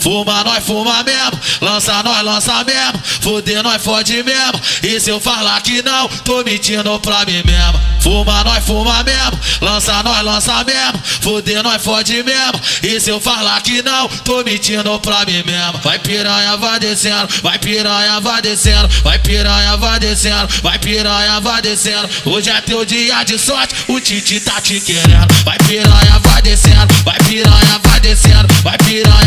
[0.00, 4.60] Fuma, nós fuma mesmo, lança nós lança mesmo, foder nós fode mesmo.
[4.82, 7.78] E se eu falar que não, tô mentindo pra mim mesmo.
[8.00, 12.60] Fuma, nós fuma mesmo, lança nós lança mesmo, foder nós fode mesmo.
[12.82, 15.78] E se eu falar que não, tô mentindo pra mim mesmo.
[15.84, 21.60] Vai piranha, vai descendo, vai piranha, vai descendo, vai piranha, vai descendo, vai piranha, vai
[21.60, 22.08] descendo.
[22.24, 25.28] Hoje é teu dia de sorte, o Titi tá te querendo.
[25.44, 29.19] Vai piranha, vai descendo, vai piranha, vai descendo, vai piranha,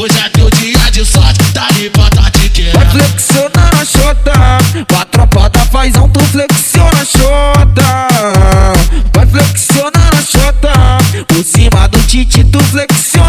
[0.00, 2.72] Hoje é teu dia de sorte, tá limpa, tá te querendo.
[2.72, 4.32] Vai flexionar na chota,
[4.88, 8.08] com a tropa da fazão tu flexiona a chota.
[9.14, 10.72] Vai flexionar na chota,
[11.28, 13.19] por cima do titi tu flexiona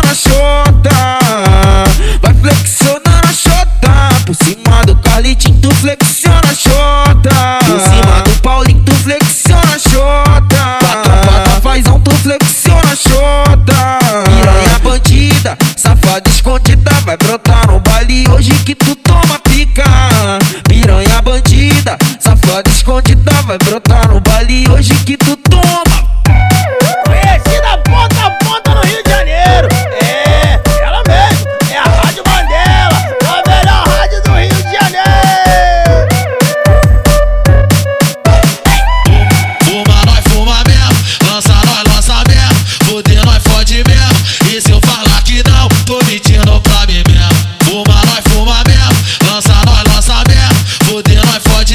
[16.11, 19.83] safada escondida, vai brotar no baile hoje que tu toma pica.
[20.67, 24.00] Piranha bandida, safada escondida, vai brotar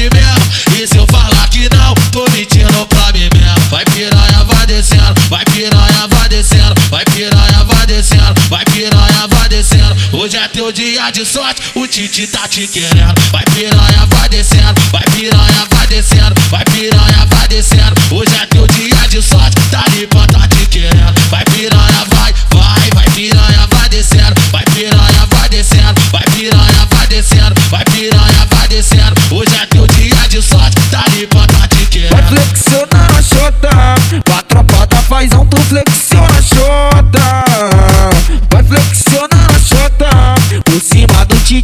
[0.01, 0.77] mesmo.
[0.79, 3.69] E se eu falar que não, tô mentindo pra mim mesmo.
[3.69, 9.49] Vai piranha, vai descendo, vai piranha, vai descendo, vai piranha, vai descendo, vai piranha, vai
[9.49, 9.95] descendo.
[10.13, 13.19] Hoje é teu dia de sorte, o Titi tá te querendo.
[13.31, 17.96] Vai piranha, vai descendo, vai piranha, vai descendo, vai piranha, vai descendo.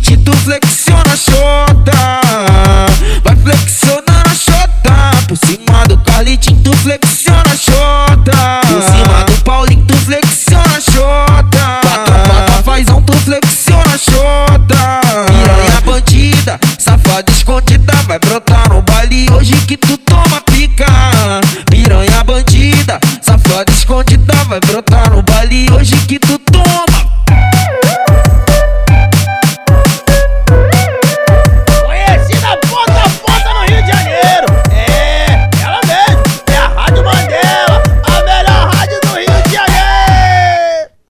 [0.03, 1.91] Titi tu flexiona a chota.
[3.23, 8.61] Vai flexionar na chota, por cima do Carlitinho tu flexiona a chota.
[8.67, 11.79] Por cima do Paulinho tu flexiona a chota.
[11.85, 15.01] A da fazão tu flexiona a chota.
[15.27, 20.85] Piranha bandida, safada escondida, vai brotar no baile hoje que tu toma pica.
[21.69, 24.82] Piranha bandida, safada escondida, vai brotar